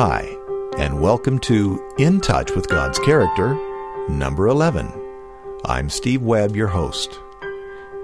Hi, 0.00 0.32
and 0.78 1.00
welcome 1.00 1.40
to 1.40 1.84
In 1.98 2.20
Touch 2.20 2.52
with 2.52 2.68
God's 2.68 3.00
Character, 3.00 3.58
number 4.08 4.46
11. 4.46 4.92
I'm 5.64 5.90
Steve 5.90 6.22
Webb, 6.22 6.54
your 6.54 6.68
host. 6.68 7.18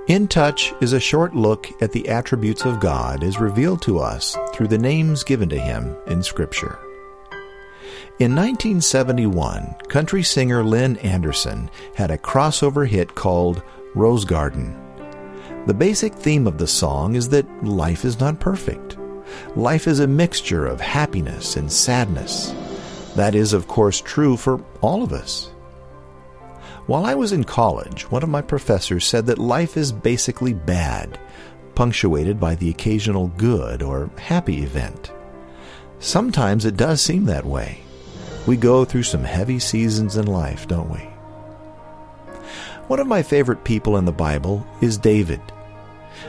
In 0.09 0.27
Touch 0.27 0.75
is 0.81 0.93
a 0.93 0.99
short 0.99 1.37
look 1.37 1.71
at 1.81 1.93
the 1.93 2.09
attributes 2.09 2.65
of 2.65 2.81
God 2.81 3.23
as 3.23 3.39
revealed 3.39 3.81
to 3.83 4.01
us 4.01 4.37
through 4.53 4.67
the 4.67 4.77
names 4.77 5.23
given 5.23 5.49
to 5.51 5.57
Him 5.57 5.97
in 6.09 6.25
Scripture. 6.25 6.81
In 8.19 8.35
1971, 8.35 9.77
country 9.87 10.25
singer 10.25 10.65
Lynn 10.65 10.97
Anderson 10.97 11.71
had 11.95 12.11
a 12.11 12.19
crossover 12.19 12.89
hit 12.89 13.15
called 13.15 13.63
Rose 13.95 14.25
Garden. 14.25 14.77
The 15.67 15.75
basic 15.75 16.13
theme 16.13 16.49
of 16.49 16.59
the 16.59 16.67
song 16.67 17.15
is 17.15 17.29
that 17.29 17.65
life 17.65 18.05
is 18.05 18.19
not 18.19 18.41
perfect. 18.41 18.97
Life 19.57 19.87
is 19.87 20.01
a 20.01 20.07
mixture 20.09 20.67
of 20.67 20.81
happiness 20.81 21.57
and 21.57 21.71
sadness. 21.71 22.53
That 23.15 23.37
is, 23.37 23.53
of 23.53 23.69
course, 23.69 24.01
true 24.01 24.37
for 24.37 24.61
all 24.81 25.05
of 25.05 25.13
us. 25.13 25.51
While 26.87 27.07
I 27.07 27.15
was 27.15 27.31
in 27.31 27.45
college, 27.45 28.11
one 28.11 28.25
of 28.25 28.29
my 28.29 28.43
professors 28.43 29.07
said 29.07 29.27
that 29.27 29.39
life 29.39 29.77
is 29.77 29.93
basically 29.93 30.53
bad, 30.53 31.21
punctuated 31.77 32.41
by 32.41 32.57
the 32.57 32.69
occasional 32.69 33.29
good 33.29 33.81
or 33.81 34.11
happy 34.19 34.63
event. 34.63 35.13
Sometimes 36.01 36.65
it 36.65 36.77
does 36.77 37.01
seem 37.01 37.25
that 37.27 37.47
way. 37.47 37.81
We 38.49 38.57
go 38.57 38.85
through 38.85 39.05
some 39.05 39.25
heavy 39.25 39.61
seasons 39.61 40.17
in 40.17 40.27
life, 40.27 40.67
don't 40.67 40.91
we? 40.91 40.99
One 42.89 42.99
of 42.99 43.07
my 43.07 43.23
favorite 43.23 43.63
people 43.63 43.97
in 43.97 44.05
the 44.05 44.13
Bible 44.13 44.67
is 44.83 44.99
David. 44.99 45.41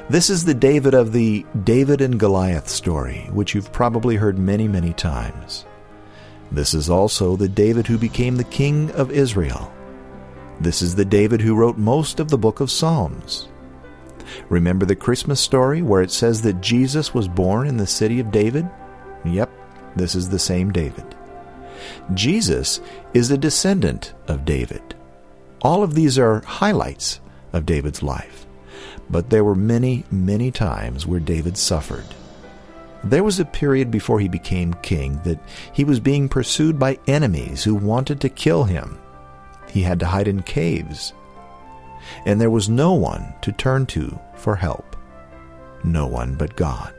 This 0.10 0.30
is 0.30 0.46
the 0.46 0.54
David 0.54 0.94
of 0.94 1.12
the 1.12 1.46
David 1.64 2.02
and 2.02 2.20
Goliath 2.20 2.68
story, 2.68 3.28
which 3.32 3.56
you've 3.56 3.72
probably 3.72 4.16
heard 4.16 4.38
many, 4.38 4.68
many 4.68 4.94
times. 4.94 5.66
This 6.52 6.74
is 6.74 6.90
also 6.90 7.36
the 7.36 7.50
David 7.50 7.88
who 7.88 7.98
became 7.98 8.38
the 8.38 8.44
king 8.44 8.92
of 8.92 9.12
Israel. 9.12 9.72
This 10.60 10.82
is 10.82 10.96
the 10.96 11.06
David 11.06 11.42
who 11.42 11.56
wrote 11.56 11.78
most 11.78 12.20
of 12.20 12.30
the 12.30 12.38
book 12.38 12.60
of 12.60 12.72
Psalms. 12.72 13.50
Remember 14.50 14.86
the 14.86 14.96
Christmas 14.96 15.40
story 15.40 15.82
where 15.82 16.02
it 16.02 16.12
says 16.12 16.42
that 16.42 16.62
Jesus 16.62 17.14
was 17.14 17.28
born 17.28 17.68
in 17.68 17.78
the 17.78 17.88
city 17.88 18.20
of 18.20 18.32
David? 18.32 18.70
Yep, 19.26 19.50
this 19.96 20.16
is 20.16 20.30
the 20.30 20.40
same 20.40 20.72
David. 20.72 21.16
Jesus 22.14 22.82
is 23.14 23.32
a 23.32 23.38
descendant 23.38 24.14
of 24.28 24.46
David. 24.46 24.96
All 25.62 25.84
of 25.84 25.96
these 25.96 26.18
are 26.18 26.42
highlights 26.42 27.20
of 27.54 27.66
David's 27.66 28.04
life. 28.04 28.45
But 29.10 29.30
there 29.30 29.44
were 29.44 29.56
many, 29.56 30.06
many 30.12 30.52
times 30.52 31.06
where 31.06 31.20
David 31.20 31.58
suffered. 31.58 32.06
There 33.04 33.24
was 33.24 33.40
a 33.40 33.46
period 33.46 33.92
before 33.92 34.20
he 34.20 34.28
became 34.28 34.74
king 34.76 35.22
that 35.24 35.40
he 35.72 35.84
was 35.84 36.00
being 36.00 36.28
pursued 36.28 36.80
by 36.80 37.00
enemies 37.08 37.64
who 37.64 37.76
wanted 37.76 38.20
to 38.22 38.30
kill 38.30 38.64
him. 38.64 38.98
He 39.70 39.82
had 39.82 40.00
to 40.00 40.08
hide 40.08 40.28
in 40.28 40.42
caves. 40.42 41.14
And 42.26 42.42
there 42.42 42.50
was 42.50 42.70
no 42.70 42.94
one 42.94 43.34
to 43.42 43.52
turn 43.52 43.86
to 43.88 44.20
for 44.36 44.56
help. 44.56 44.96
No 45.84 46.08
one 46.08 46.36
but 46.36 46.56
God. 46.56 46.94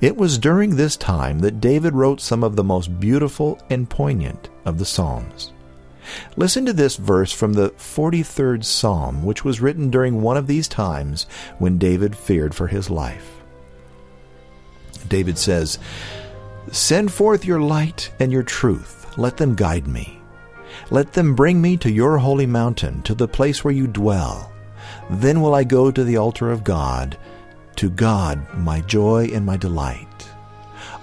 It 0.00 0.16
was 0.16 0.38
during 0.38 0.76
this 0.76 0.96
time 0.96 1.40
that 1.40 1.60
David 1.60 1.94
wrote 1.94 2.20
some 2.20 2.42
of 2.42 2.56
the 2.56 2.64
most 2.64 2.98
beautiful 3.00 3.58
and 3.70 3.88
poignant 3.88 4.48
of 4.64 4.78
the 4.78 4.84
Psalms. 4.84 5.52
Listen 6.36 6.66
to 6.66 6.72
this 6.72 6.96
verse 6.96 7.32
from 7.32 7.52
the 7.52 7.70
43rd 7.70 8.64
Psalm, 8.64 9.24
which 9.24 9.44
was 9.44 9.60
written 9.60 9.90
during 9.90 10.22
one 10.22 10.36
of 10.36 10.46
these 10.46 10.68
times 10.68 11.26
when 11.58 11.78
David 11.78 12.16
feared 12.16 12.54
for 12.54 12.66
his 12.66 12.90
life. 12.90 13.42
David 15.08 15.38
says, 15.38 15.78
Send 16.72 17.12
forth 17.12 17.44
your 17.44 17.60
light 17.60 18.10
and 18.18 18.32
your 18.32 18.42
truth, 18.42 19.16
let 19.16 19.36
them 19.36 19.54
guide 19.54 19.86
me. 19.86 20.20
Let 20.90 21.12
them 21.12 21.34
bring 21.34 21.60
me 21.60 21.76
to 21.78 21.90
your 21.90 22.18
holy 22.18 22.46
mountain, 22.46 23.02
to 23.02 23.14
the 23.14 23.28
place 23.28 23.64
where 23.64 23.74
you 23.74 23.86
dwell. 23.86 24.52
Then 25.10 25.40
will 25.40 25.54
I 25.54 25.64
go 25.64 25.90
to 25.90 26.04
the 26.04 26.16
altar 26.16 26.50
of 26.50 26.64
God, 26.64 27.16
to 27.76 27.90
God 27.90 28.46
my 28.56 28.80
joy 28.82 29.28
and 29.32 29.44
my 29.44 29.56
delight. 29.56 30.28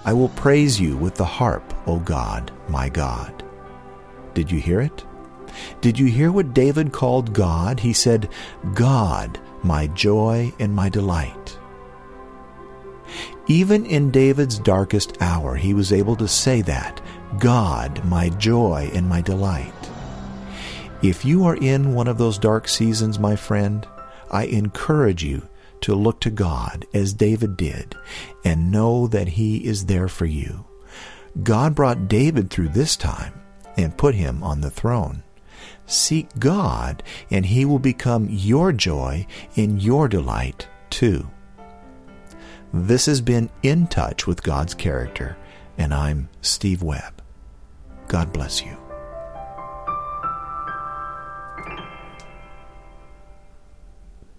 I 0.05 0.13
will 0.13 0.29
praise 0.29 0.79
you 0.79 0.97
with 0.97 1.15
the 1.15 1.25
harp, 1.25 1.73
O 1.87 1.99
God, 1.99 2.51
my 2.67 2.89
God. 2.89 3.43
Did 4.33 4.51
you 4.51 4.59
hear 4.59 4.81
it? 4.81 5.03
Did 5.81 5.99
you 5.99 6.07
hear 6.07 6.31
what 6.31 6.53
David 6.53 6.91
called 6.91 7.33
God? 7.33 7.79
He 7.79 7.93
said, 7.93 8.29
God, 8.73 9.39
my 9.63 9.87
joy 9.87 10.51
and 10.59 10.73
my 10.73 10.89
delight. 10.89 11.57
Even 13.47 13.85
in 13.85 14.09
David's 14.09 14.57
darkest 14.57 15.21
hour, 15.21 15.55
he 15.55 15.73
was 15.73 15.91
able 15.91 16.15
to 16.15 16.27
say 16.27 16.61
that 16.61 17.01
God, 17.39 18.03
my 18.05 18.29
joy 18.29 18.89
and 18.93 19.07
my 19.07 19.21
delight. 19.21 19.73
If 21.01 21.25
you 21.25 21.43
are 21.45 21.57
in 21.57 21.93
one 21.93 22.07
of 22.07 22.17
those 22.17 22.37
dark 22.37 22.67
seasons, 22.67 23.19
my 23.19 23.35
friend, 23.35 23.85
I 24.31 24.45
encourage 24.45 25.23
you 25.23 25.47
to 25.81 25.93
look 25.93 26.21
to 26.21 26.31
God 26.31 26.85
as 26.93 27.13
David 27.13 27.57
did 27.57 27.95
and 28.45 28.71
know 28.71 29.07
that 29.07 29.27
He 29.27 29.65
is 29.65 29.85
there 29.85 30.07
for 30.07 30.25
you. 30.25 30.65
God 31.43 31.75
brought 31.75 32.07
David 32.07 32.49
through 32.49 32.69
this 32.69 32.95
time 32.95 33.42
and 33.77 33.97
put 33.97 34.15
him 34.15 34.43
on 34.43 34.61
the 34.61 34.71
throne. 34.71 35.23
Seek 35.85 36.27
God, 36.39 37.03
and 37.29 37.45
He 37.45 37.65
will 37.65 37.79
become 37.79 38.27
your 38.29 38.71
joy 38.71 39.25
and 39.55 39.81
your 39.81 40.07
delight 40.07 40.67
too. 40.89 41.29
This 42.73 43.05
has 43.05 43.21
been 43.21 43.49
In 43.61 43.87
Touch 43.87 44.25
with 44.25 44.43
God's 44.43 44.73
Character, 44.73 45.37
and 45.77 45.93
I'm 45.93 46.29
Steve 46.41 46.81
Webb. 46.81 47.21
God 48.07 48.33
bless 48.33 48.63
you. 48.63 48.77